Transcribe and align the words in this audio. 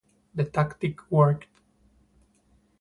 The 0.33 0.45
tactic 0.45 1.11
worked. 1.11 1.45